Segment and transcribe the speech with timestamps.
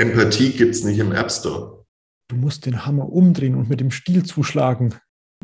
[0.00, 1.84] Empathie gibt es nicht im App Store.
[2.28, 4.94] Du musst den Hammer umdrehen und mit dem Stiel zuschlagen.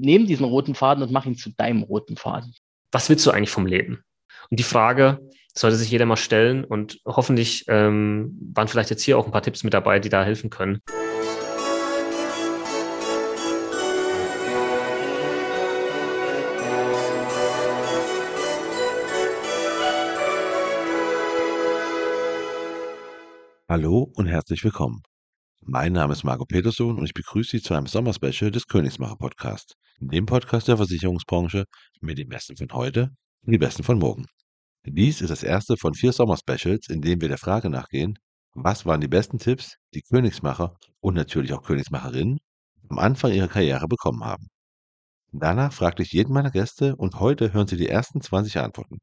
[0.01, 2.55] Nehm diesen roten Faden und mach ihn zu deinem roten Faden.
[2.91, 4.03] Was willst du eigentlich vom Leben?
[4.49, 5.21] Und die Frage
[5.55, 9.43] sollte sich jeder mal stellen und hoffentlich ähm, waren vielleicht jetzt hier auch ein paar
[9.43, 10.81] Tipps mit dabei, die da helfen können.
[23.69, 25.03] Hallo und herzlich willkommen.
[25.61, 29.75] Mein Name ist Marco Peterson und ich begrüße Sie zu einem Sommerspecial des Königsmacher Podcast,
[29.99, 31.65] dem Podcast der Versicherungsbranche
[32.01, 33.11] mit den Besten von heute
[33.45, 34.27] und die Besten von morgen.
[34.85, 38.17] Dies ist das erste von vier Sommerspecials, in dem wir der Frage nachgehen,
[38.55, 42.39] was waren die besten Tipps, die Königsmacher und natürlich auch Königsmacherinnen
[42.89, 44.47] am Anfang ihrer Karriere bekommen haben.
[45.33, 48.99] Danach fragte ich jeden meiner Gäste und heute hören Sie die ersten 20 Antworten.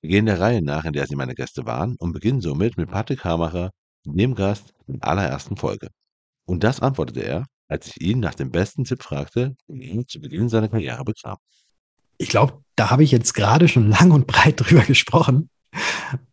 [0.00, 2.90] Wir gehen der Reihe nach, in der Sie meine Gäste waren und beginnen somit mit
[2.90, 3.68] Patrick Hamacher,
[4.04, 5.88] dem Gast in der allerersten Folge.
[6.44, 10.20] Und das antwortete er, als ich ihn nach dem besten Tipp fragte, den er zu
[10.20, 11.36] Beginn seiner Karriere bekam.
[12.18, 15.48] Ich glaube, da habe ich jetzt gerade schon lang und breit drüber gesprochen.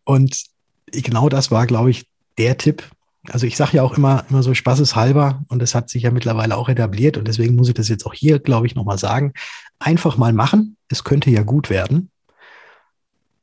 [0.04, 0.44] Und
[0.92, 2.90] genau das war, glaube ich, der Tipp.
[3.30, 6.56] Also ich sage ja auch immer, immer so spaßeshalber und das hat sich ja mittlerweile
[6.56, 9.34] auch etabliert und deswegen muss ich das jetzt auch hier, glaube ich, nochmal sagen.
[9.80, 10.78] Einfach mal machen.
[10.88, 12.10] Es könnte ja gut werden.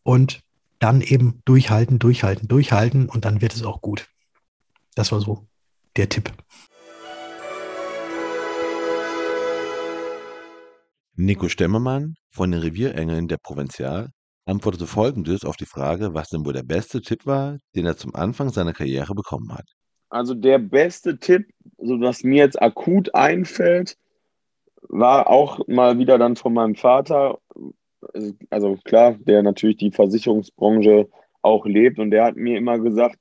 [0.02, 0.40] Und
[0.78, 4.08] dann eben durchhalten, durchhalten, durchhalten und dann wird es auch gut.
[4.94, 5.46] Das war so
[5.96, 6.30] der Tipp.
[11.16, 14.10] Nico Stemmermann von den Revierengeln der Provinzial
[14.46, 18.14] antwortete folgendes auf die Frage, was denn wohl der beste Tipp war, den er zum
[18.14, 19.66] Anfang seiner Karriere bekommen hat.
[20.10, 23.96] Also der beste Tipp, so was mir jetzt akut einfällt,
[24.82, 27.38] war auch mal wieder dann von meinem Vater.
[28.50, 31.08] Also klar, der natürlich die Versicherungsbranche
[31.42, 33.18] auch lebt und der hat mir immer gesagt,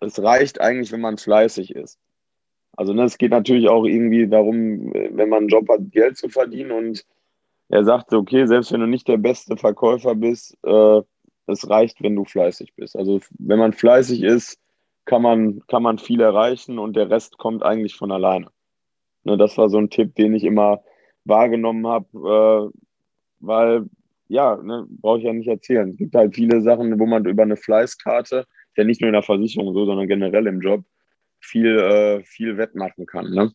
[0.00, 1.98] es reicht eigentlich, wenn man fleißig ist.
[2.76, 6.28] Also ne, es geht natürlich auch irgendwie darum, wenn man einen Job hat, Geld zu
[6.28, 6.70] verdienen.
[6.70, 7.04] Und
[7.68, 11.00] er sagte, okay, selbst wenn du nicht der beste Verkäufer bist, äh,
[11.46, 12.96] es reicht, wenn du fleißig bist.
[12.96, 14.60] Also wenn man fleißig ist,
[15.06, 18.48] kann man, kann man viel erreichen und der Rest kommt eigentlich von alleine.
[19.24, 20.82] Ne, das war so ein Tipp, den ich immer
[21.24, 22.78] wahrgenommen habe, äh,
[23.40, 23.86] weil,
[24.28, 25.90] ja, ne, brauche ich ja nicht erzählen.
[25.90, 28.46] Es gibt halt viele Sachen, wo man über eine Fleißkarte
[28.78, 30.84] ja nicht nur in der Versicherung so, sondern generell im Job
[31.40, 33.30] viel, äh, viel wettmachen kann.
[33.30, 33.52] Ne?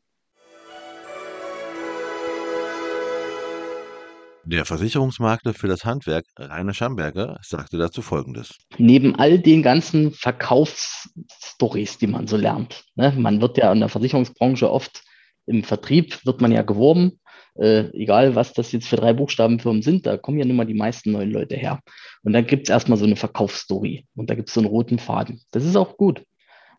[4.45, 8.57] Der Versicherungsmakler für das Handwerk, Rainer Schamberger, sagte dazu Folgendes.
[8.77, 13.13] Neben all den ganzen Verkaufsstories, die man so lernt, ne?
[13.17, 15.01] man wird ja in der Versicherungsbranche oft
[15.45, 17.21] im Vertrieb, wird man ja geworben,
[17.55, 20.73] äh, egal was das jetzt für drei Buchstabenfirmen sind, da kommen ja nun mal die
[20.73, 21.81] meisten neuen Leute her.
[22.23, 24.99] Und dann gibt es erstmal so eine Verkaufsstory und da gibt es so einen roten
[24.99, 25.41] Faden.
[25.51, 26.23] Das ist auch gut.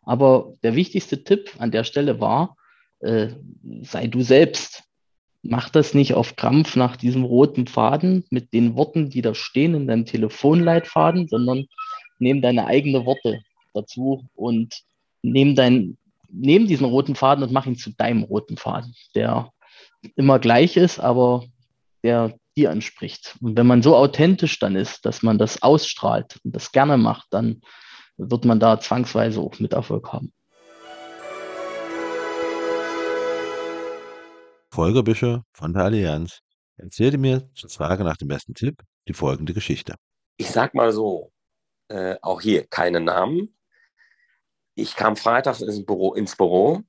[0.02, 2.56] Aber der wichtigste Tipp an der Stelle war,
[3.00, 3.28] äh,
[3.82, 4.82] sei du selbst.
[5.42, 9.74] Mach das nicht auf Krampf nach diesem roten Faden mit den Worten, die da stehen
[9.74, 11.66] in deinem Telefonleitfaden, sondern
[12.18, 13.42] nimm deine eigenen Worte
[13.74, 14.82] dazu und
[15.22, 15.98] nimm, dein,
[16.30, 19.50] nimm diesen roten Faden und mach ihn zu deinem roten Faden, der
[20.16, 21.44] immer gleich ist, aber
[22.02, 23.36] der dir anspricht.
[23.40, 27.26] Und wenn man so authentisch dann ist, dass man das ausstrahlt und das gerne macht,
[27.30, 27.62] dann
[28.16, 30.32] wird man da zwangsweise auch mit Erfolg haben.
[34.70, 36.40] Volker Büscher von der Allianz
[36.76, 39.94] erzählte mir zur Frage nach dem besten Tipp die folgende Geschichte.
[40.36, 41.32] Ich sag mal so,
[41.88, 43.56] äh, auch hier keine Namen.
[44.74, 46.82] Ich kam freitags ins Büro, ins Büro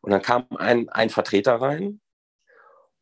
[0.00, 2.00] und dann kam ein, ein Vertreter rein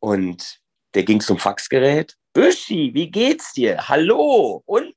[0.04, 0.60] und
[0.92, 2.14] der ging zum Faxgerät.
[2.34, 3.88] Büschi, wie geht's dir?
[3.88, 4.94] Hallo und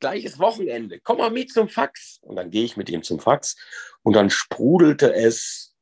[0.00, 0.98] gleiches Wochenende.
[0.98, 2.18] Komm mal mit zum Fax.
[2.22, 3.56] Und dann gehe ich mit ihm zum Fax
[4.02, 5.76] und dann sprudelte es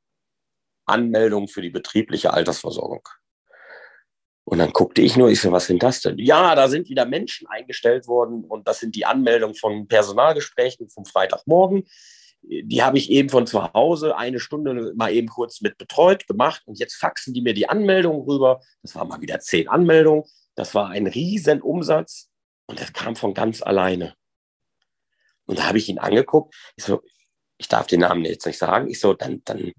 [0.85, 3.09] Anmeldung für die betriebliche Altersversorgung.
[4.45, 6.19] Und dann guckte ich nur, ich so, was sind das denn?
[6.19, 11.07] Ja, da sind wieder Menschen eingestellt worden und das sind die Anmeldungen von Personalgesprächen vom
[11.07, 11.89] Freitagmorgen.
[12.43, 16.63] Die habe ich eben von zu Hause eine Stunde mal eben kurz mit betreut, gemacht
[16.67, 18.61] und jetzt faxen die mir die Anmeldungen rüber.
[18.83, 20.25] Das waren mal wieder zehn Anmeldungen.
[20.55, 22.31] Das war ein Riesenumsatz.
[22.67, 24.15] Und das kam von ganz alleine.
[25.47, 26.55] Und da habe ich ihn angeguckt.
[26.77, 27.03] Ich so,
[27.59, 28.89] ich darf den Namen jetzt nicht sagen.
[28.89, 29.73] Ich so, dann, dann,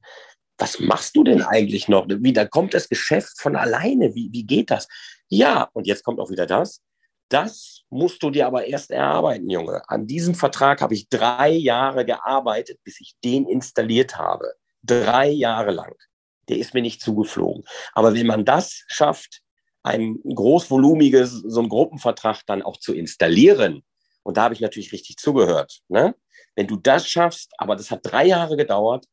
[0.58, 2.06] was machst du denn eigentlich noch?
[2.10, 4.14] Wie, da kommt das Geschäft von alleine.
[4.14, 4.88] Wie, wie geht das?
[5.30, 6.82] Ja, und jetzt kommt auch wieder das.
[7.30, 9.82] Das musst du dir aber erst erarbeiten, Junge.
[9.88, 14.54] An diesem Vertrag habe ich drei Jahre gearbeitet, bis ich den installiert habe.
[14.84, 15.96] Drei Jahre lang.
[16.50, 17.64] Der ist mir nicht zugeflogen.
[17.94, 19.42] Aber wenn man das schafft,
[19.84, 23.84] ein großvolumiges, so einen Gruppenvertrag dann auch zu installieren.
[24.24, 25.82] Und da habe ich natürlich richtig zugehört.
[25.88, 26.16] Ne?
[26.56, 29.06] wenn du das schaffst, aber das hat drei Jahre gedauert,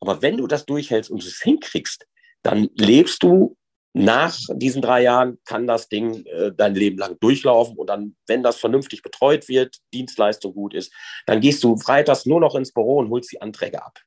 [0.00, 2.06] aber wenn du das durchhältst und es hinkriegst,
[2.42, 3.56] dann lebst du
[3.98, 8.42] nach diesen drei Jahren, kann das Ding äh, dein Leben lang durchlaufen und dann, wenn
[8.42, 10.92] das vernünftig betreut wird, Dienstleistung gut ist,
[11.24, 13.98] dann gehst du freitags nur noch ins Büro und holst die Anträge ab.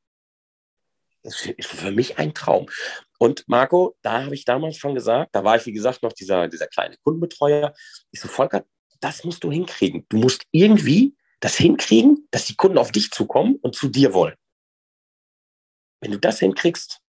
[1.24, 2.68] Das ist für mich ein Traum.
[3.18, 6.48] Und Marco, da habe ich damals schon gesagt, da war ich, wie gesagt, noch dieser,
[6.48, 7.74] dieser kleine Kundenbetreuer.
[8.12, 8.64] Ich so, Volker,
[9.00, 10.06] das musst du hinkriegen.
[10.10, 14.36] Du musst irgendwie das hinkriegen, dass die Kunden auf dich zukommen und zu dir wollen.
[16.00, 17.02] Wenn du das hinkriegst,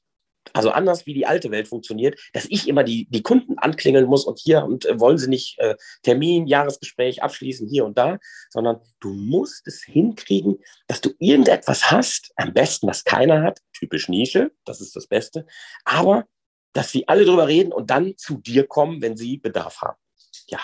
[0.53, 4.25] also anders wie die alte Welt funktioniert, dass ich immer die, die Kunden anklingeln muss
[4.25, 8.17] und hier und äh, wollen sie nicht äh, Termin, Jahresgespräch abschließen hier und da,
[8.49, 10.57] sondern du musst es hinkriegen,
[10.87, 15.45] dass du irgendetwas hast, am besten, was keiner hat, typisch Nische, das ist das Beste,
[15.85, 16.25] aber
[16.73, 19.97] dass sie alle drüber reden und dann zu dir kommen, wenn sie Bedarf haben.
[20.47, 20.59] Ja,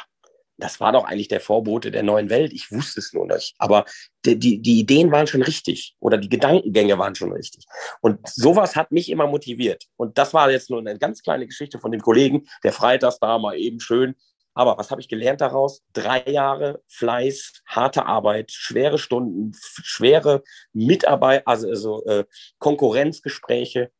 [0.57, 2.53] das war doch eigentlich der Vorbote der neuen Welt.
[2.53, 3.55] Ich wusste es nur nicht.
[3.57, 3.85] Aber
[4.25, 7.65] die, die, die Ideen waren schon richtig oder die Gedankengänge waren schon richtig.
[8.01, 9.85] Und sowas hat mich immer motiviert.
[9.97, 13.37] Und das war jetzt nur eine ganz kleine Geschichte von dem Kollegen, der freitags da
[13.37, 14.15] mal eben schön.
[14.53, 15.83] Aber was habe ich gelernt daraus?
[15.91, 19.51] Drei Jahre Fleiß, harte Arbeit, schwere Stunden,
[19.83, 22.23] schwere Mitarbeit, also, also äh,
[22.59, 23.91] Konkurrenzgespräche,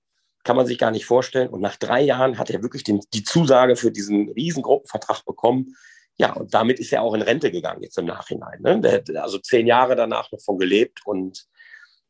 [0.46, 1.50] kann man sich gar nicht vorstellen.
[1.50, 5.76] Und nach drei Jahren hat er wirklich den, die Zusage für diesen Riesengruppenvertrag bekommen.
[6.18, 8.62] Ja, und damit ist er auch in Rente gegangen jetzt im Nachhinein.
[8.62, 8.80] Ne?
[8.80, 11.02] Der hat also zehn Jahre danach noch von gelebt.
[11.06, 11.46] Und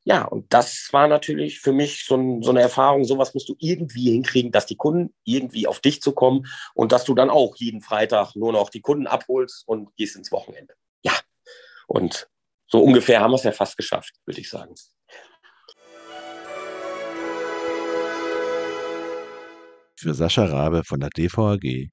[0.03, 3.55] ja, und das war natürlich für mich so, ein, so eine Erfahrung, sowas musst du
[3.57, 7.55] irgendwie hinkriegen, dass die Kunden irgendwie auf dich zu kommen und dass du dann auch
[7.55, 10.75] jeden Freitag nur noch die Kunden abholst und gehst ins Wochenende.
[11.03, 11.13] Ja,
[11.87, 12.29] und
[12.67, 14.75] so ungefähr haben wir es ja fast geschafft, würde ich sagen.
[19.97, 21.89] Für Sascha Rabe von der DVAG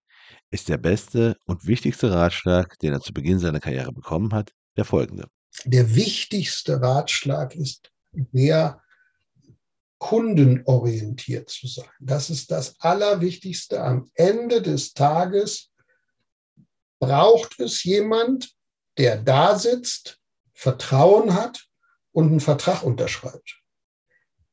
[0.51, 4.85] ist der beste und wichtigste Ratschlag, den er zu Beginn seiner Karriere bekommen hat, der
[4.85, 5.29] folgende.
[5.65, 7.91] Der wichtigste Ratschlag ist,
[8.33, 8.83] mehr
[9.99, 11.89] kundenorientiert zu sein.
[12.01, 13.83] Das ist das Allerwichtigste.
[13.83, 15.71] Am Ende des Tages
[16.99, 18.53] braucht es jemand,
[18.99, 20.19] der da sitzt,
[20.55, 21.67] Vertrauen hat
[22.13, 23.61] und einen Vertrag unterschreibt.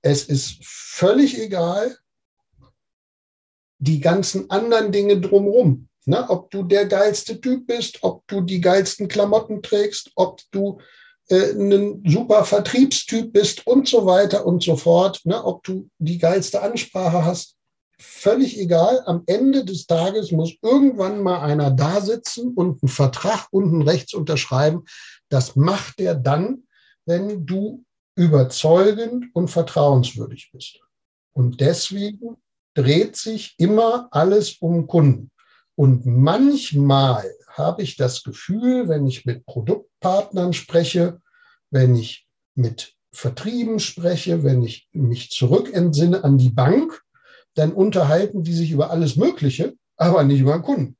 [0.01, 1.97] Es ist völlig egal,
[3.79, 5.87] die ganzen anderen Dinge drumherum.
[6.05, 6.29] Ne?
[6.29, 10.79] Ob du der geilste Typ bist, ob du die geilsten Klamotten trägst, ob du
[11.29, 15.21] äh, ein super Vertriebstyp bist und so weiter und so fort.
[15.23, 15.43] Ne?
[15.43, 17.55] Ob du die geilste Ansprache hast,
[17.99, 19.01] völlig egal.
[19.05, 24.13] Am Ende des Tages muss irgendwann mal einer da sitzen und einen Vertrag unten rechts
[24.13, 24.85] unterschreiben.
[25.29, 26.63] Das macht er dann,
[27.05, 27.85] wenn du
[28.15, 30.79] überzeugend und vertrauenswürdig bist.
[31.33, 32.37] Und deswegen
[32.73, 35.31] dreht sich immer alles um Kunden.
[35.75, 41.21] Und manchmal habe ich das Gefühl, wenn ich mit Produktpartnern spreche,
[41.71, 47.01] wenn ich mit Vertrieben spreche, wenn ich mich zurückentsinne an die Bank,
[47.55, 50.97] dann unterhalten die sich über alles Mögliche, aber nicht über den Kunden.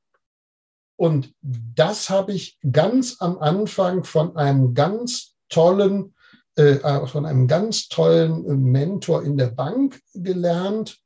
[0.96, 6.14] Und das habe ich ganz am Anfang von einem ganz tollen,
[6.56, 10.98] äh, von einem ganz tollen Mentor in der Bank gelernt.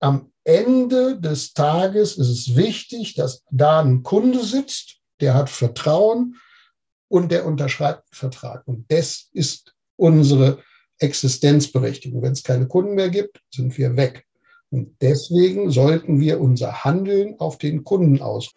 [0.00, 6.36] Am Ende des Tages ist es wichtig, dass da ein Kunde sitzt, der hat Vertrauen
[7.08, 8.68] und der unterschreibt einen Vertrag.
[8.68, 10.62] Und das ist unsere
[10.98, 12.20] Existenzberechtigung.
[12.20, 14.26] Wenn es keine Kunden mehr gibt, sind wir weg.
[14.68, 18.50] Und deswegen sollten wir unser Handeln auf den Kunden aus.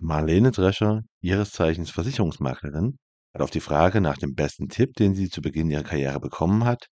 [0.00, 2.98] Marlene Drescher, ihres Zeichens Versicherungsmaklerin,
[3.32, 6.64] hat auf die Frage nach dem besten Tipp, den sie zu Beginn ihrer Karriere bekommen
[6.64, 6.88] hat,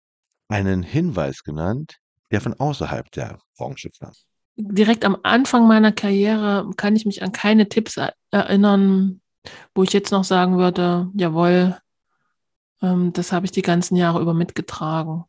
[0.48, 1.96] einen Hinweis genannt,
[2.30, 4.12] der von außerhalb der Branche kam.
[4.56, 7.98] Direkt am Anfang meiner Karriere kann ich mich an keine Tipps
[8.30, 9.20] erinnern,
[9.74, 11.76] wo ich jetzt noch sagen würde, jawohl,
[12.82, 15.24] ähm, das habe ich die ganzen Jahre über mitgetragen.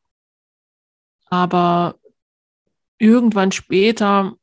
[1.28, 1.96] Aber
[2.98, 4.34] irgendwann später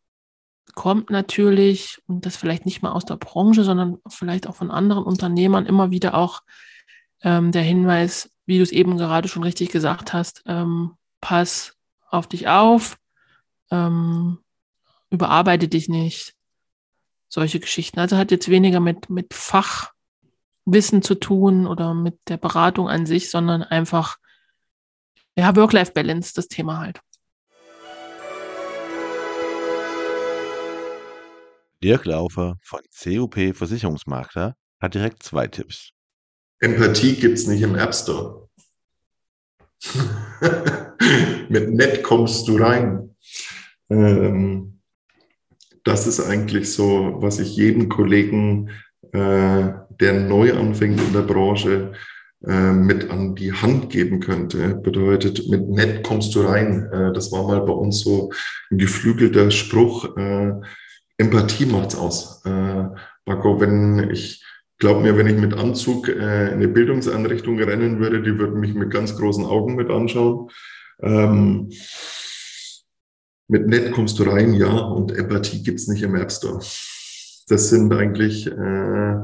[0.74, 5.04] kommt natürlich, und das vielleicht nicht mal aus der Branche, sondern vielleicht auch von anderen
[5.04, 6.42] Unternehmern immer wieder auch
[7.22, 11.76] ähm, der Hinweis, wie du es eben gerade schon richtig gesagt hast, ähm, pass
[12.10, 12.98] auf dich auf,
[13.70, 14.38] ähm,
[15.10, 16.34] überarbeite dich nicht.
[17.28, 17.98] Solche Geschichten.
[17.98, 23.30] Also hat jetzt weniger mit, mit Fachwissen zu tun oder mit der Beratung an sich,
[23.30, 24.18] sondern einfach,
[25.36, 27.00] ja, Work-Life-Balance, das Thema halt.
[31.82, 35.92] Dirk Laufer von COP Versicherungsmakler hat direkt zwei Tipps.
[36.62, 38.48] Empathie gibt es nicht im App Store.
[41.48, 43.16] Mit nett kommst du rein.
[43.90, 44.78] Ähm,
[45.82, 48.70] das ist eigentlich so, was ich jedem Kollegen
[49.12, 51.94] äh, der neu anfängt in der Branche,
[52.46, 54.76] äh, mit an die Hand geben könnte.
[54.76, 56.88] Bedeutet, mit nett kommst du rein.
[56.92, 58.30] Äh, das war mal bei uns so
[58.70, 60.16] ein geflügelter Spruch.
[60.16, 60.52] Äh,
[61.18, 62.42] Empathie macht's aus.
[62.44, 64.42] Marco, wenn ich
[64.82, 68.74] glaube mir, wenn ich mit Anzug äh, in eine Bildungseinrichtung rennen würde, die würden mich
[68.74, 70.50] mit ganz großen Augen mit anschauen.
[71.00, 71.70] Ähm,
[73.46, 76.58] mit nett kommst du rein, ja, und Empathie gibt's nicht im App Store.
[77.46, 79.16] Das sind eigentlich äh,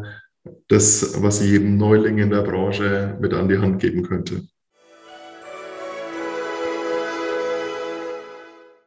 [0.68, 4.46] das, was ich jedem Neuling in der Branche mit an die Hand geben könnte.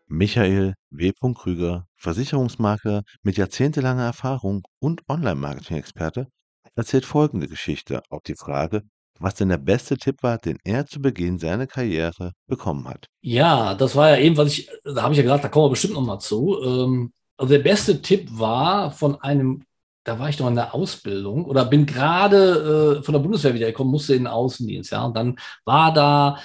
[0.08, 1.12] Michael W.
[1.36, 6.28] Krüger, Versicherungsmakler mit jahrzehntelanger Erfahrung und Online-Marketing-Experte,
[6.76, 8.84] erzählt folgende Geschichte auf die Frage,
[9.20, 13.08] was denn der beste Tipp war, den er zu Beginn seiner Karriere bekommen hat.
[13.22, 15.72] Ja, das war ja eben, was ich, da habe ich ja gesagt, da kommen wir
[15.72, 16.58] bestimmt noch mal zu.
[16.64, 19.64] Ähm, also der beste Tipp war von einem,
[20.04, 23.92] da war ich noch in der Ausbildung oder bin gerade äh, von der Bundeswehr wiedergekommen,
[23.92, 26.40] musste in den Außendienst, ja, und dann war da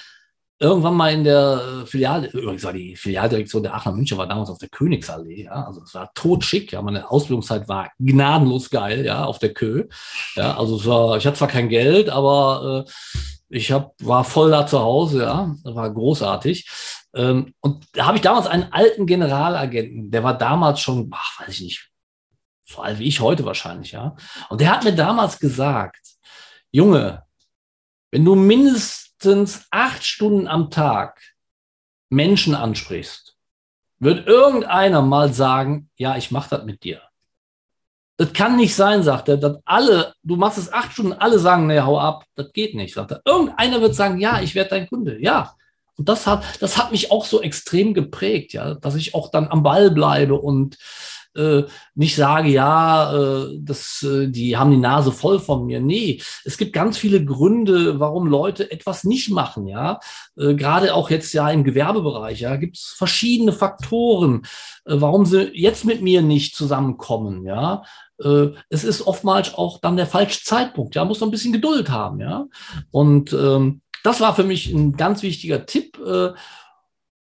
[0.59, 4.57] irgendwann mal in der Filial, übrigens war die Filialdirektion der Aachener München war damals auf
[4.57, 9.39] der Königsallee, ja, also es war totschick, ja, meine Ausbildungszeit war gnadenlos geil, ja, auf
[9.39, 9.87] der Kö,
[10.35, 12.91] ja, also es war, ich hatte zwar kein Geld, aber äh,
[13.49, 16.67] ich hab, war voll da zu Hause, ja, war großartig.
[17.15, 21.49] Ähm, und da habe ich damals einen alten Generalagenten, der war damals schon, ach, weiß
[21.49, 21.89] ich nicht,
[22.65, 24.15] so alt wie ich heute wahrscheinlich, ja,
[24.49, 26.01] und der hat mir damals gesagt,
[26.71, 27.23] Junge,
[28.11, 31.21] wenn du mindestens mindestens acht Stunden am Tag
[32.09, 33.35] Menschen ansprichst,
[33.99, 37.01] wird irgendeiner mal sagen, ja, ich mache das mit dir.
[38.17, 41.67] Das kann nicht sein, sagt er, dass alle, du machst es acht Stunden, alle sagen,
[41.67, 43.21] nee, hau ab, das geht nicht, sagt er.
[43.25, 45.53] Irgendeiner wird sagen, ja, ich werde dein Kunde, ja.
[45.97, 49.47] Und das hat, das hat mich auch so extrem geprägt, ja, dass ich auch dann
[49.47, 50.77] am Ball bleibe und
[51.37, 51.63] äh,
[51.95, 55.79] nicht sage, ja, äh, das, äh, die haben die Nase voll von mir.
[55.79, 59.99] Nee, es gibt ganz viele Gründe, warum Leute etwas nicht machen, ja.
[60.37, 64.43] Äh, Gerade auch jetzt ja im Gewerbebereich, ja, gibt es verschiedene Faktoren,
[64.85, 67.83] äh, warum sie jetzt mit mir nicht zusammenkommen, ja.
[68.21, 71.89] Äh, es ist oftmals auch dann der falsche Zeitpunkt, ja, muss noch ein bisschen Geduld
[71.89, 72.45] haben, ja.
[72.91, 75.99] Und ähm, das war für mich ein ganz wichtiger Tipp.
[75.99, 76.31] Äh,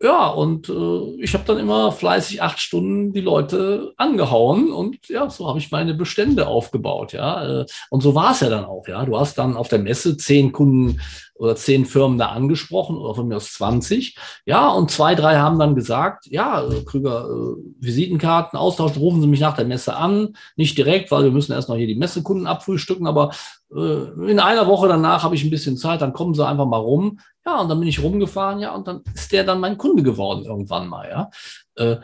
[0.02, 5.30] ja, und äh, ich habe dann immer fleißig acht Stunden die Leute angehauen und ja,
[5.30, 7.62] so habe ich meine Bestände aufgebaut, ja.
[7.62, 9.04] Äh, und so war es ja dann auch, ja.
[9.04, 11.02] Du hast dann auf der Messe zehn Kunden
[11.36, 14.18] oder zehn Firmen da angesprochen oder von mir aus 20.
[14.46, 19.28] Ja, und zwei, drei haben dann gesagt, ja, äh, Krüger, äh, Visitenkarten, Austausch, rufen Sie
[19.28, 20.36] mich nach der Messe an.
[20.56, 23.32] Nicht direkt, weil wir müssen erst noch hier die Messekunden abfrühstücken, aber
[23.76, 26.78] äh, in einer Woche danach habe ich ein bisschen Zeit, dann kommen Sie einfach mal
[26.78, 27.20] rum.
[27.50, 30.46] Ja, und dann bin ich rumgefahren, ja, und dann ist der dann mein Kunde geworden
[30.46, 31.32] irgendwann mal, ja.
[31.76, 31.98] Äh,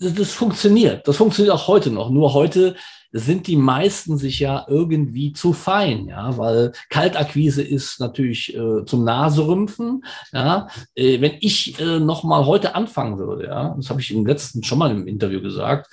[0.00, 1.06] das, das funktioniert.
[1.06, 2.10] Das funktioniert auch heute noch.
[2.10, 2.74] Nur heute
[3.12, 9.04] sind die meisten sich ja irgendwie zu fein, ja, weil Kaltakquise ist natürlich äh, zum
[9.04, 10.68] Naserümpfen, ja.
[10.94, 14.62] Äh, wenn ich äh, noch mal heute anfangen würde, ja, das habe ich im letzten
[14.62, 15.92] schon mal im Interview gesagt,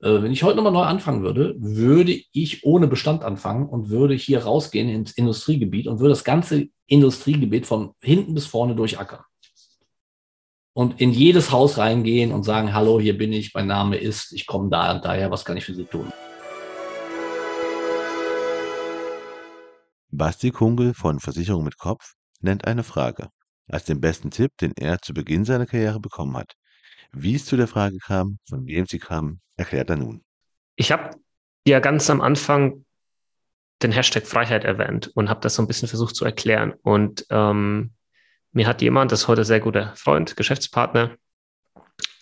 [0.00, 4.14] äh, wenn ich heute nochmal neu anfangen würde, würde ich ohne Bestand anfangen und würde
[4.14, 9.20] hier rausgehen ins Industriegebiet und würde das ganze Industriegebiet von hinten bis vorne durchackern.
[10.76, 14.44] Und in jedes Haus reingehen und sagen, hallo, hier bin ich, mein Name ist, ich
[14.44, 16.12] komme da und daher, was kann ich für Sie tun?
[20.10, 23.28] Basti Kungel von Versicherung mit Kopf nennt eine Frage
[23.68, 26.54] als den besten Tipp, den er zu Beginn seiner Karriere bekommen hat.
[27.12, 30.24] Wie es zu der Frage kam, von wem sie kam, erklärt er nun.
[30.74, 31.10] Ich habe
[31.68, 32.84] ja ganz am Anfang
[33.80, 36.74] den Hashtag Freiheit erwähnt und habe das so ein bisschen versucht zu erklären.
[36.82, 37.92] Und ähm,
[38.54, 41.16] mir hat jemand, das ist heute sehr guter Freund, Geschäftspartner,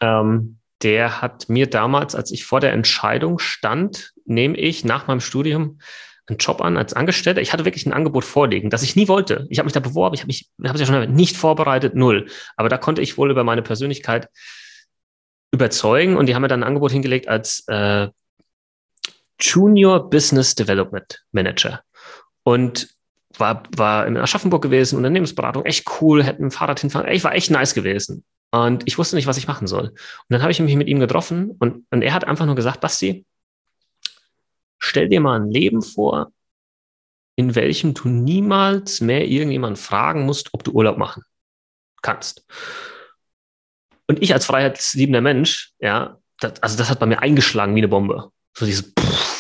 [0.01, 5.21] ähm, der hat mir damals, als ich vor der Entscheidung stand, nehme ich nach meinem
[5.21, 5.79] Studium
[6.27, 7.41] einen Job an als Angestellter.
[7.41, 9.47] Ich hatte wirklich ein Angebot vorliegen, das ich nie wollte.
[9.51, 12.27] Ich habe mich da beworben, ich habe mich, habe ja schon nicht vorbereitet, null.
[12.57, 14.29] Aber da konnte ich wohl über meine Persönlichkeit
[15.53, 18.09] überzeugen und die haben mir dann ein Angebot hingelegt als äh,
[19.41, 21.83] Junior Business Development Manager.
[22.45, 22.89] Und
[23.39, 27.51] war, war in Aschaffenburg gewesen, Unternehmensberatung, echt cool, hätten ein Fahrrad hinfahren, echt, war echt
[27.51, 28.25] nice gewesen.
[28.51, 29.89] Und ich wusste nicht, was ich machen soll.
[29.89, 32.81] Und dann habe ich mich mit ihm getroffen und, und er hat einfach nur gesagt,
[32.81, 33.25] Basti,
[34.79, 36.33] stell dir mal ein Leben vor,
[37.37, 41.23] in welchem du niemals mehr irgendjemanden fragen musst, ob du Urlaub machen
[42.03, 42.45] kannst.
[44.07, 47.89] Und ich als freiheitsliebender Mensch, ja, das, also das hat bei mir eingeschlagen wie eine
[47.89, 48.31] Bombe.
[48.55, 49.32] So dieses, pff,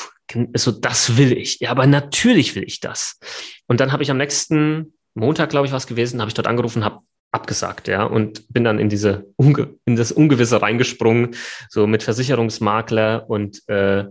[0.54, 1.60] so das will ich.
[1.60, 3.18] Ja, aber natürlich will ich das.
[3.66, 6.84] Und dann habe ich am nächsten Montag, glaube ich, was gewesen, habe ich dort angerufen,
[6.84, 7.00] habe
[7.32, 11.34] abgesagt, ja, und bin dann in diese Unge in das Ungewisse reingesprungen,
[11.70, 14.04] so mit Versicherungsmakler und äh,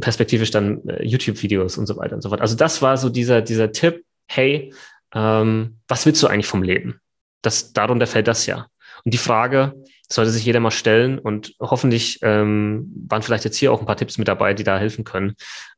[0.00, 2.40] perspektivisch dann äh, YouTube-Videos und so weiter und so fort.
[2.40, 4.72] Also das war so dieser dieser Tipp, hey,
[5.14, 7.00] ähm, was willst du eigentlich vom Leben?
[7.42, 8.68] Das darunter fällt das ja.
[9.04, 9.74] Und die Frage
[10.10, 13.96] sollte sich jeder mal stellen und hoffentlich ähm, waren vielleicht jetzt hier auch ein paar
[13.96, 15.34] Tipps mit dabei, die da helfen können.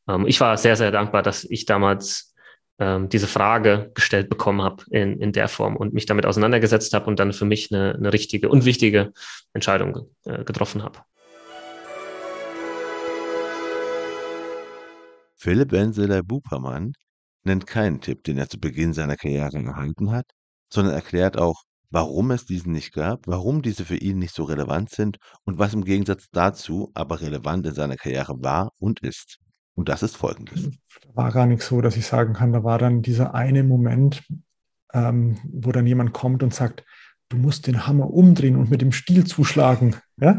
[0.09, 2.35] Ähm, ich war sehr, sehr dankbar, dass ich damals
[2.79, 7.07] ähm, diese Frage gestellt bekommen habe in, in der Form und mich damit auseinandergesetzt habe
[7.07, 9.13] und dann für mich eine, eine richtige und wichtige
[9.53, 11.01] Entscheidung äh, getroffen habe.
[15.37, 16.93] Philipp Wenzeler Bupermann
[17.45, 20.27] nennt keinen Tipp, den er zu Beginn seiner Karriere erhalten hat,
[20.69, 24.91] sondern erklärt auch, warum es diesen nicht gab, warum diese für ihn nicht so relevant
[24.91, 29.39] sind und was im Gegensatz dazu aber relevant in seiner Karriere war und ist.
[29.75, 30.71] Und das ist folgendes.
[31.15, 34.23] War gar nicht so, dass ich sagen kann, da war dann dieser eine Moment,
[34.93, 36.85] ähm, wo dann jemand kommt und sagt,
[37.29, 39.97] du musst den Hammer umdrehen und mit dem Stiel zuschlagen.
[40.19, 40.37] Ja?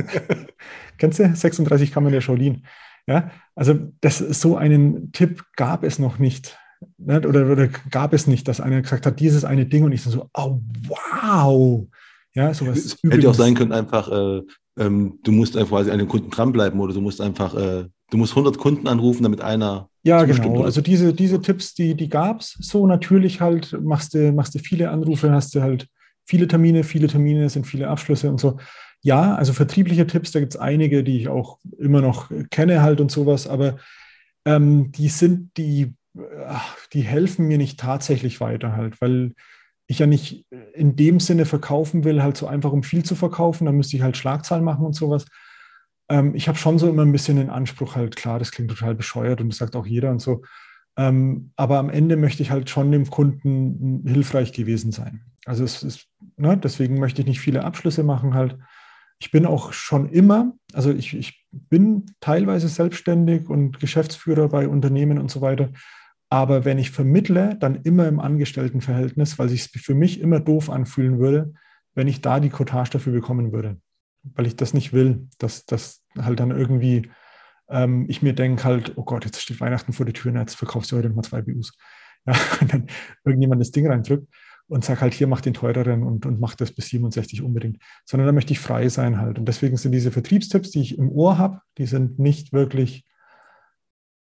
[0.97, 1.35] Kennst du?
[1.35, 2.65] 36 Kammern der Shaolin.
[3.07, 3.31] Ja?
[3.55, 6.59] Also das, so einen Tipp gab es noch nicht.
[6.97, 7.17] Ne?
[7.27, 10.29] Oder, oder gab es nicht, dass einer gesagt hat, dieses eine Ding und ich so,
[10.33, 11.87] oh wow.
[12.33, 12.77] Ja, sowas.
[12.77, 14.41] Es hätte auch sein können, einfach, äh,
[14.79, 18.17] ähm, du musst einfach quasi an den Kunden dranbleiben oder du musst einfach äh, du
[18.17, 19.89] musst 100 Kunden anrufen, damit einer.
[20.03, 20.63] Ja, genau.
[20.63, 23.75] Also diese, diese Tipps, die, die gab es so natürlich halt.
[23.81, 25.87] Machst du, machst du viele Anrufe, hast du halt
[26.25, 28.57] viele Termine, viele Termine sind viele Abschlüsse und so.
[29.01, 33.01] Ja, also vertriebliche Tipps, da gibt es einige, die ich auch immer noch kenne halt
[33.01, 33.77] und sowas, aber
[34.45, 35.93] ähm, die sind, die,
[36.93, 39.33] die helfen mir nicht tatsächlich weiter halt, weil
[39.87, 43.65] ich ja nicht in dem Sinne verkaufen will, halt so einfach um viel zu verkaufen,
[43.65, 45.25] da müsste ich halt Schlagzahlen machen und sowas,
[46.11, 48.95] ähm, ich habe schon so immer ein bisschen den Anspruch, halt klar, das klingt total
[48.95, 50.43] bescheuert und das sagt auch jeder und so.
[50.97, 55.21] Ähm, aber am Ende möchte ich halt schon dem Kunden hilfreich gewesen sein.
[55.45, 58.57] Also es ist, ne, deswegen möchte ich nicht viele Abschlüsse machen halt.
[59.19, 65.17] Ich bin auch schon immer, also ich, ich bin teilweise selbstständig und Geschäftsführer bei Unternehmen
[65.17, 65.69] und so weiter.
[66.31, 71.19] Aber wenn ich vermittle, dann immer im Angestelltenverhältnis, weil sich für mich immer doof anfühlen
[71.19, 71.53] würde,
[71.93, 73.77] wenn ich da die Cottage dafür bekommen würde
[74.23, 77.09] weil ich das nicht will, dass das halt dann irgendwie
[77.69, 80.91] ähm, ich mir denke halt, oh Gott, jetzt steht Weihnachten vor der Tür jetzt verkaufst
[80.91, 81.73] du heute mal zwei BUs.
[82.27, 82.85] Ja, und dann
[83.25, 84.27] irgendjemand das Ding reindrückt
[84.67, 87.81] und sagt halt, hier mach den teureren und, und mach das bis 67 unbedingt.
[88.05, 89.39] Sondern da möchte ich frei sein halt.
[89.39, 93.05] Und deswegen sind diese Vertriebstipps, die ich im Ohr habe, die sind nicht wirklich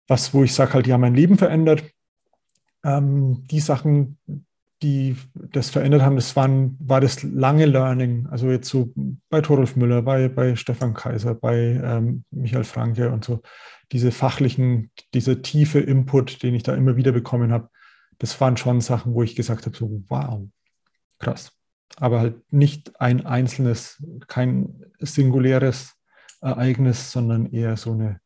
[0.08, 1.86] was, wo ich sage halt, die haben mein Leben verändert.
[2.88, 4.18] Ähm, die Sachen,
[4.82, 8.28] die das verändert haben, das waren, war das lange Learning.
[8.28, 8.94] Also jetzt so
[9.30, 13.42] bei Torolf Müller, bei, bei Stefan Kaiser, bei ähm, Michael Franke und so.
[13.92, 17.70] Diese fachlichen, diese tiefe Input, den ich da immer wieder bekommen habe,
[18.20, 20.48] das waren schon Sachen, wo ich gesagt habe, so wow,
[21.20, 21.52] krass.
[21.98, 25.94] Aber halt nicht ein einzelnes, kein singuläres
[26.42, 28.22] Ereignis, sondern eher so eine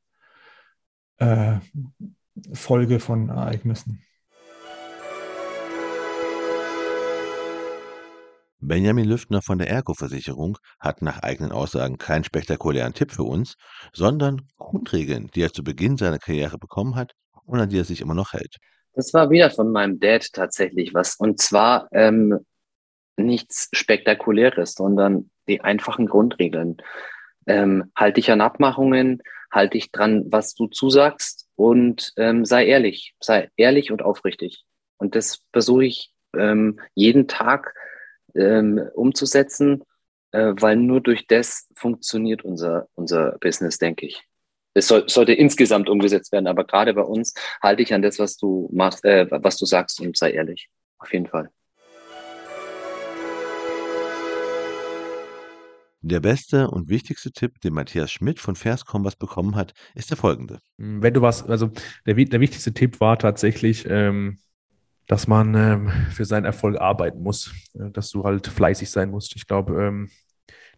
[1.17, 1.59] äh,
[2.53, 4.03] Folge von Ereignissen.
[8.61, 13.55] Benjamin Lüftner von der Ergo-Versicherung hat nach eigenen Aussagen keinen spektakulären Tipp für uns,
[13.91, 17.13] sondern Grundregeln, die er zu Beginn seiner Karriere bekommen hat
[17.45, 18.57] und an die er sich immer noch hält.
[18.93, 21.15] Das war wieder von meinem Dad tatsächlich was.
[21.15, 22.39] Und zwar ähm,
[23.17, 26.77] nichts Spektakuläres, sondern die einfachen Grundregeln.
[27.47, 33.15] Ähm, halt dich an Abmachungen, halt dich dran, was du zusagst und ähm, sei ehrlich,
[33.19, 34.65] sei ehrlich und aufrichtig.
[34.97, 37.73] Und das versuche ich ähm, jeden Tag
[38.35, 39.83] ähm, umzusetzen,
[40.31, 44.23] äh, weil nur durch das funktioniert unser, unser Business, denke ich.
[44.73, 48.37] Es soll, sollte insgesamt umgesetzt werden, aber gerade bei uns halte ich an das, was
[48.37, 50.69] du machst, äh, was du sagst und sei ehrlich.
[50.97, 51.49] Auf jeden Fall.
[56.03, 60.17] Der beste und wichtigste Tipp, den Matthias Schmidt von Vers Kompass bekommen hat, ist der
[60.17, 60.59] folgende.
[60.77, 61.69] Wenn du was, also
[62.07, 64.39] der, der wichtigste Tipp war tatsächlich, ähm,
[65.07, 69.35] dass man ähm, für seinen Erfolg arbeiten muss, dass du halt fleißig sein musst.
[69.35, 70.09] Ich glaube, ähm,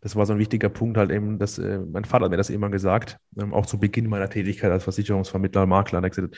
[0.02, 2.50] das war so ein wichtiger Punkt halt eben, dass äh, mein Vater hat mir das
[2.50, 6.38] immer gesagt, ähm, auch zu Beginn meiner Tätigkeit als Versicherungsvermittler, Makler, hat er gesagt,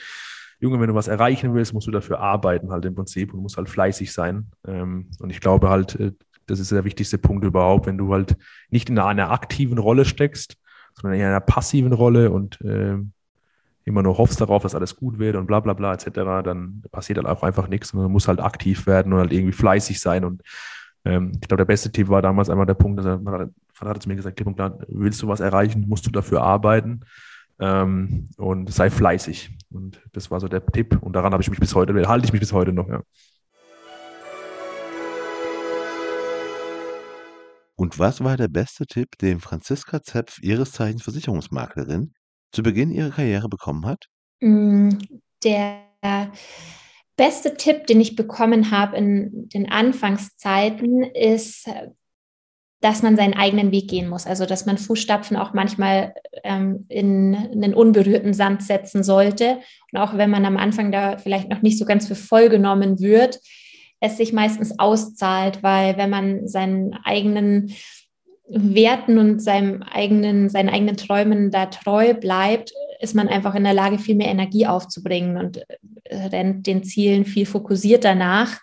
[0.60, 3.56] Junge, wenn du was erreichen willst, musst du dafür arbeiten halt im Prinzip und musst
[3.56, 4.52] halt fleißig sein.
[4.66, 6.12] Ähm, und ich glaube halt, äh,
[6.46, 8.36] das ist der wichtigste Punkt überhaupt, wenn du halt
[8.70, 10.56] nicht in einer aktiven Rolle steckst,
[10.94, 12.98] sondern in einer passiven Rolle und äh,
[13.86, 16.10] immer nur hoffst darauf, dass alles gut wird und bla bla bla etc.,
[16.44, 17.94] dann passiert halt auch einfach nichts.
[17.94, 20.24] Und man muss halt aktiv werden und halt irgendwie fleißig sein.
[20.24, 20.42] Und
[21.04, 23.98] ähm, ich glaube, der beste Tipp war damals einmal der Punkt, dass er, man hat
[23.98, 27.02] es mir gesagt, klipp und klar, willst du was erreichen, musst du dafür arbeiten
[27.60, 29.56] ähm, und sei fleißig.
[29.70, 31.00] Und das war so der Tipp.
[31.00, 33.02] Und daran habe ich mich bis heute, halte ich mich bis heute noch, ja.
[37.78, 42.14] Und was war der beste Tipp, den Franziska Zepf, ihres Zeichens Versicherungsmaklerin,
[42.52, 44.06] zu Beginn ihrer Karriere bekommen hat?
[44.40, 44.90] Mm,
[45.44, 45.82] Der
[47.16, 51.68] beste Tipp, den ich bekommen habe in den Anfangszeiten, ist,
[52.80, 54.26] dass man seinen eigenen Weg gehen muss.
[54.26, 59.58] Also, dass man Fußstapfen auch manchmal ähm, in einen unberührten Sand setzen sollte.
[59.92, 63.00] Und auch wenn man am Anfang da vielleicht noch nicht so ganz für voll genommen
[63.00, 63.40] wird,
[64.00, 67.74] es sich meistens auszahlt, weil wenn man seinen eigenen
[68.48, 73.74] Werten und seinem eigenen, seinen eigenen Träumen da treu bleibt, ist man einfach in der
[73.74, 75.62] Lage, viel mehr Energie aufzubringen und
[76.04, 78.60] äh, rennt den Zielen viel fokussierter nach.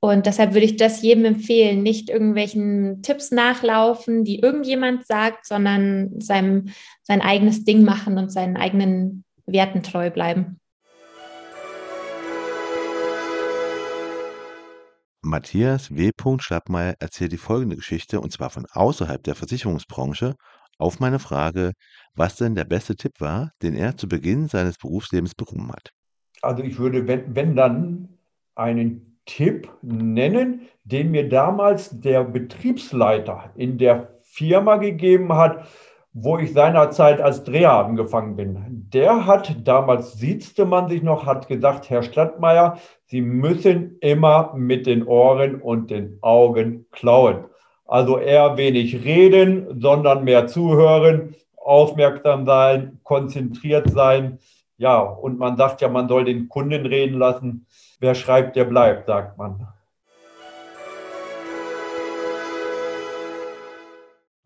[0.00, 6.20] Und deshalb würde ich das jedem empfehlen, nicht irgendwelchen Tipps nachlaufen, die irgendjemand sagt, sondern
[6.20, 6.66] seinem,
[7.02, 10.60] sein eigenes Ding machen und seinen eigenen Werten treu bleiben.
[15.28, 16.10] Matthias W.
[16.38, 20.34] Schlappmeier erzählt die folgende Geschichte, und zwar von außerhalb der Versicherungsbranche,
[20.78, 21.72] auf meine Frage,
[22.14, 25.90] was denn der beste Tipp war, den er zu Beginn seines Berufslebens bekommen hat.
[26.40, 28.08] Also ich würde, wenn, wenn dann,
[28.54, 35.68] einen Tipp nennen, den mir damals der Betriebsleiter in der Firma gegeben hat,
[36.20, 38.86] wo ich seinerzeit als Dreher angefangen bin.
[38.92, 44.86] Der hat, damals siezte man sich noch, hat gesagt, Herr Stadtmeier, Sie müssen immer mit
[44.86, 47.44] den Ohren und den Augen klauen.
[47.86, 54.38] Also eher wenig reden, sondern mehr zuhören, aufmerksam sein, konzentriert sein.
[54.76, 57.66] Ja, und man sagt ja, man soll den Kunden reden lassen.
[58.00, 59.66] Wer schreibt, der bleibt, sagt man.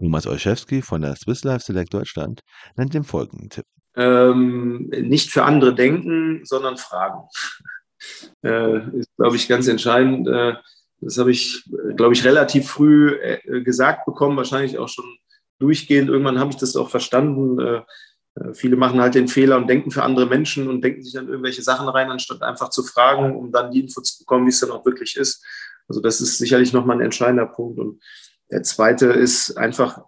[0.03, 2.41] Thomas Olszewski von der Swiss Life Select Deutschland
[2.77, 3.65] nennt den folgenden Tipp.
[3.95, 7.29] Ähm, nicht für andere denken, sondern fragen.
[8.43, 10.27] äh, ist, glaube ich, ganz entscheidend.
[10.27, 10.55] Äh,
[11.01, 11.65] das habe ich,
[11.97, 15.05] glaube ich, relativ früh äh, gesagt bekommen, wahrscheinlich auch schon
[15.61, 16.09] durchgehend.
[16.09, 17.61] Irgendwann habe ich das auch verstanden.
[17.61, 17.83] Äh,
[18.41, 21.29] äh, viele machen halt den Fehler und denken für andere Menschen und denken sich dann
[21.29, 24.59] irgendwelche Sachen rein, anstatt einfach zu fragen, um dann die Info zu bekommen, wie es
[24.59, 25.45] dann auch wirklich ist.
[25.87, 27.79] Also das ist sicherlich nochmal ein entscheidender Punkt.
[27.79, 28.03] Und
[28.53, 30.03] der zweite ist einfach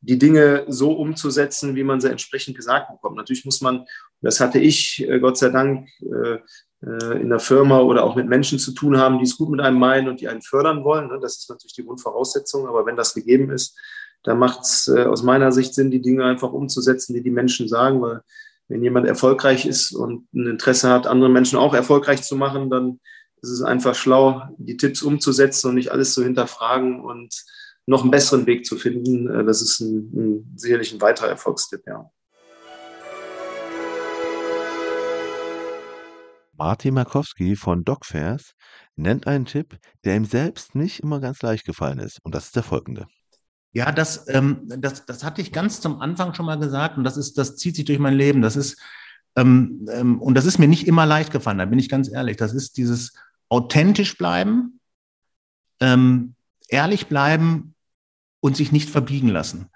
[0.00, 3.16] die Dinge so umzusetzen, wie man sie entsprechend gesagt bekommt.
[3.16, 3.84] Natürlich muss man,
[4.22, 6.38] das hatte ich äh, Gott sei Dank äh,
[7.20, 9.78] in der Firma oder auch mit Menschen zu tun haben, die es gut mit einem
[9.78, 11.08] meinen und die einen fördern wollen.
[11.08, 11.18] Ne?
[11.20, 12.66] Das ist natürlich die Grundvoraussetzung.
[12.66, 13.78] Aber wenn das gegeben ist,
[14.22, 18.00] dann macht es aus meiner Sicht Sinn, die Dinge einfach umzusetzen, die die Menschen sagen,
[18.00, 18.22] weil
[18.68, 23.00] wenn jemand erfolgreich ist und ein Interesse hat, andere Menschen auch erfolgreich zu machen, dann
[23.42, 27.34] ist es einfach schlau, die Tipps umzusetzen und nicht alles zu hinterfragen und
[27.86, 29.28] noch einen besseren Weg zu finden.
[29.28, 32.10] Äh, das ist ein, ein, sicherlich ein weiterer Erfolgstipp, ja.
[36.60, 38.52] Martin Markowski von DocFairs
[38.94, 42.18] nennt einen Tipp, der ihm selbst nicht immer ganz leicht gefallen ist.
[42.22, 43.06] Und das ist der folgende.
[43.72, 47.16] Ja, das, ähm, das, das hatte ich ganz zum Anfang schon mal gesagt und das
[47.16, 48.42] ist, das zieht sich durch mein Leben.
[48.42, 48.78] Das ist,
[49.36, 52.36] ähm, ähm, und das ist mir nicht immer leicht gefallen, da bin ich ganz ehrlich.
[52.36, 53.14] Das ist dieses
[53.48, 54.80] authentisch bleiben,
[55.80, 56.34] ähm,
[56.70, 57.74] ehrlich bleiben
[58.40, 59.66] und sich nicht verbiegen lassen.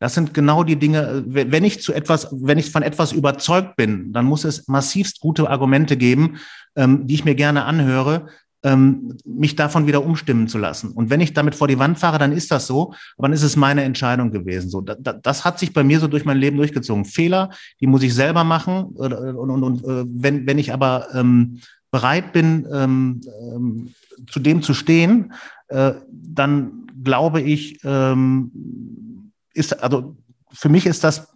[0.00, 4.12] Das sind genau die Dinge, wenn ich zu etwas, wenn ich von etwas überzeugt bin,
[4.12, 6.38] dann muss es massivst gute Argumente geben,
[6.76, 8.26] ähm, die ich mir gerne anhöre,
[8.64, 10.90] ähm, mich davon wieder umstimmen zu lassen.
[10.90, 13.42] Und wenn ich damit vor die Wand fahre, dann ist das so, aber dann ist
[13.42, 14.70] es meine Entscheidung gewesen.
[14.70, 17.04] So, da, das hat sich bei mir so durch mein Leben durchgezogen.
[17.04, 18.84] Fehler, die muss ich selber machen.
[18.94, 21.60] Und, und, und, äh, wenn, wenn ich aber ähm,
[21.94, 23.94] bereit bin, ähm, ähm,
[24.28, 25.32] zu dem zu stehen,
[25.68, 30.16] äh, dann glaube ich, ähm, ist, also
[30.52, 31.32] für mich ist das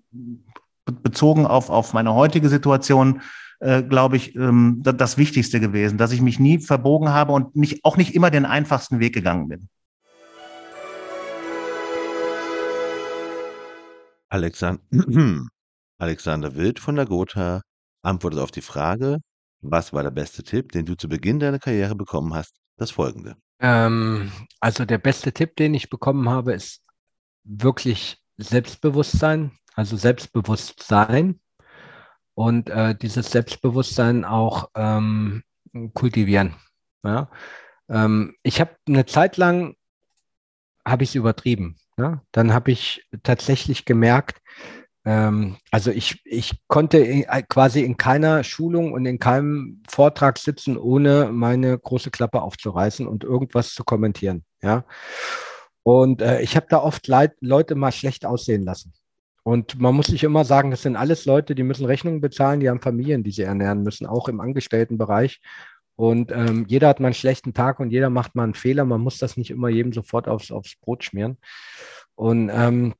[0.84, 3.22] bezogen auf, auf meine heutige Situation,
[3.60, 7.54] äh, glaube ich, ähm, das, das Wichtigste gewesen, dass ich mich nie verbogen habe und
[7.54, 9.68] nicht, auch nicht immer den einfachsten Weg gegangen bin.
[14.28, 14.82] Alexander,
[15.98, 17.62] Alexander Wild von der Gotha
[18.02, 19.18] antwortet auf die Frage,
[19.60, 22.56] was war der beste Tipp, den du zu Beginn deiner Karriere bekommen hast?
[22.76, 23.36] Das folgende.
[23.60, 26.82] Ähm, also der beste Tipp, den ich bekommen habe, ist
[27.44, 31.40] wirklich Selbstbewusstsein, also Selbstbewusstsein
[32.34, 35.42] und äh, dieses Selbstbewusstsein auch ähm,
[35.94, 36.54] kultivieren.
[37.02, 37.30] Ja?
[37.88, 39.74] Ähm, ich habe eine Zeit lang
[40.86, 41.76] habe ich es übertrieben.
[41.96, 42.22] Ja?
[42.32, 44.40] Dann habe ich tatsächlich gemerkt,
[45.04, 51.30] also ich, ich konnte äh, quasi in keiner Schulung und in keinem Vortrag sitzen, ohne
[51.32, 54.44] meine große Klappe aufzureißen und irgendwas zu kommentieren.
[54.60, 54.84] Ja.
[55.82, 58.92] Und äh, ich habe da oft Leid, Leute mal schlecht aussehen lassen.
[59.44, 62.68] Und man muss sich immer sagen, das sind alles Leute, die müssen Rechnungen bezahlen, die
[62.68, 65.40] haben Familien, die sie ernähren müssen, auch im Angestelltenbereich.
[65.96, 68.84] Und ähm, jeder hat mal einen schlechten Tag und jeder macht mal einen Fehler.
[68.84, 71.38] Man muss das nicht immer jedem sofort aufs, aufs Brot schmieren.
[72.14, 72.94] Und ähm,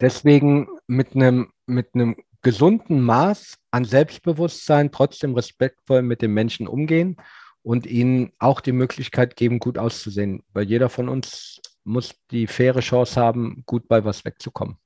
[0.00, 7.16] deswegen mit einem mit einem gesunden Maß an Selbstbewusstsein trotzdem respektvoll mit den Menschen umgehen
[7.62, 10.42] und ihnen auch die Möglichkeit geben, gut auszusehen.
[10.52, 14.76] Weil jeder von uns muss die faire Chance haben, gut bei was wegzukommen.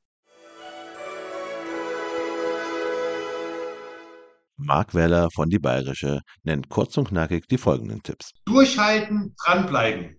[4.59, 8.33] Marc Weller von Die Bayerische nennt kurz und knackig die folgenden Tipps.
[8.47, 10.17] Durchhalten, dranbleiben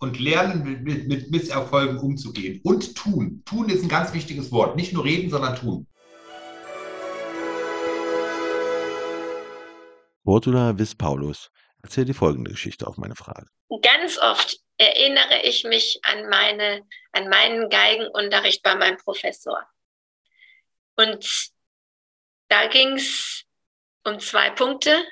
[0.00, 2.60] und lernen, mit, mit, mit Misserfolgen umzugehen.
[2.64, 3.42] Und tun.
[3.44, 4.74] Tun ist ein ganz wichtiges Wort.
[4.74, 5.86] Nicht nur reden, sondern tun.
[10.24, 11.50] Cordula Wiss Paulus
[11.82, 13.48] erzählt die folgende Geschichte auf meine Frage.
[13.82, 19.66] Ganz oft erinnere ich mich an, meine, an meinen Geigenunterricht bei meinem Professor.
[20.96, 21.50] Und
[22.48, 23.44] da ging es
[24.04, 25.04] um zwei Punkte.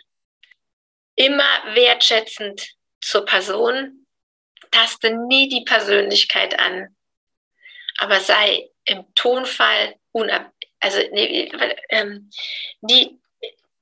[1.17, 4.07] Immer wertschätzend zur Person,
[4.71, 6.97] taste nie die Persönlichkeit an,
[7.99, 11.51] aber sei im Tonfall unab also nee,
[11.91, 12.31] ähm,
[12.81, 13.19] die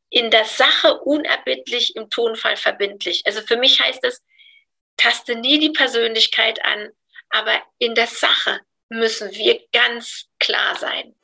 [0.09, 3.23] in der Sache unerbittlich, im Tonfall verbindlich.
[3.27, 4.23] Also für mich heißt das,
[4.97, 6.89] taste nie die Persönlichkeit an,
[7.31, 11.15] aber in der Sache müssen wir ganz klar sein.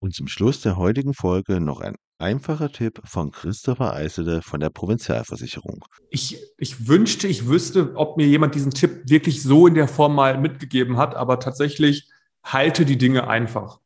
[0.00, 4.70] Und zum Schluss der heutigen Folge noch ein einfacher Tipp von Christopher Eisele von der
[4.70, 5.84] Provinzialversicherung.
[6.10, 10.14] Ich, ich wünschte, ich wüsste, ob mir jemand diesen Tipp wirklich so in der Form
[10.14, 12.08] mal mitgegeben hat, aber tatsächlich
[12.44, 13.80] halte die Dinge einfach.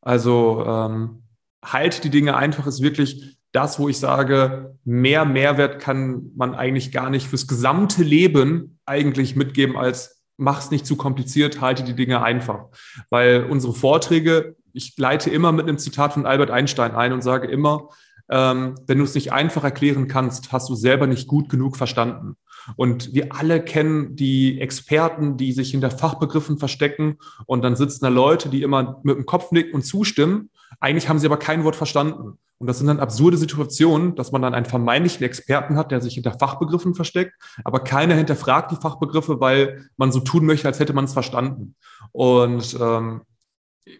[0.00, 1.22] Also ähm,
[1.64, 6.92] halte die Dinge einfach ist wirklich das, wo ich sage, mehr Mehrwert kann man eigentlich
[6.92, 12.22] gar nicht fürs gesamte Leben eigentlich mitgeben als mach's nicht zu kompliziert, halte die Dinge
[12.22, 12.66] einfach.
[13.10, 17.48] Weil unsere Vorträge ich leite immer mit einem Zitat von Albert Einstein ein und sage
[17.48, 17.88] immer,
[18.28, 22.36] ähm, wenn du es nicht einfach erklären kannst, hast du selber nicht gut genug verstanden.
[22.76, 28.08] Und wir alle kennen die Experten, die sich hinter Fachbegriffen verstecken und dann sitzen da
[28.08, 30.50] Leute, die immer mit dem Kopf nicken und zustimmen.
[30.80, 32.38] Eigentlich haben sie aber kein Wort verstanden.
[32.58, 36.14] Und das sind dann absurde Situationen, dass man dann einen vermeintlichen Experten hat, der sich
[36.14, 37.34] hinter Fachbegriffen versteckt,
[37.64, 41.76] aber keiner hinterfragt die Fachbegriffe, weil man so tun möchte, als hätte man es verstanden.
[42.12, 43.22] Und ähm,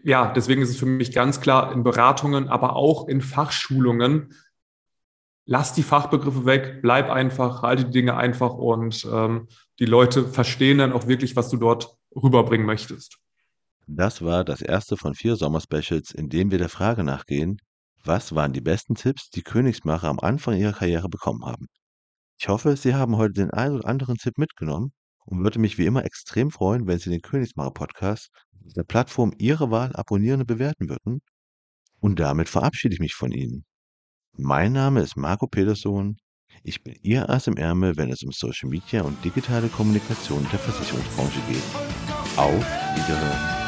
[0.02, 4.34] ja, deswegen ist es für mich ganz klar in Beratungen, aber auch in Fachschulungen,
[5.44, 10.78] lass die Fachbegriffe weg, bleib einfach, halte die Dinge einfach und ähm, die Leute verstehen
[10.78, 13.18] dann auch wirklich, was du dort rüberbringen möchtest.
[13.86, 17.60] Das war das erste von vier Sommerspecials, in dem wir der Frage nachgehen,
[18.04, 21.66] was waren die besten Tipps, die Königsmacher am Anfang ihrer Karriere bekommen haben.
[22.38, 24.92] Ich hoffe, Sie haben heute den einen oder anderen Tipp mitgenommen
[25.24, 28.30] und würde mich wie immer extrem freuen, wenn Sie den Königsmacher Podcast
[28.74, 31.20] der Plattform Ihrer Wahl abonnieren und bewerten würden.
[32.00, 33.64] Und damit verabschiede ich mich von Ihnen.
[34.36, 36.18] Mein Name ist Marco Peterson.
[36.62, 40.58] Ich bin Ihr Ass im Ärmel, wenn es um Social Media und digitale Kommunikation der
[40.58, 41.62] Versicherungsbranche geht.
[42.36, 43.65] Auf Wiederhören.